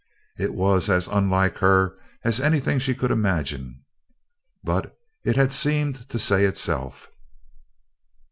It 0.39 0.55
was 0.55 0.89
as 0.89 1.05
unlike 1.07 1.57
her 1.59 1.95
as 2.23 2.39
anything 2.41 2.79
she 2.79 2.95
could 2.95 3.11
imagine, 3.11 3.83
but 4.63 4.97
it 5.23 5.35
had 5.35 5.51
seemed 5.51 6.09
to 6.09 6.17
say 6.17 6.45
itself. 6.45 7.07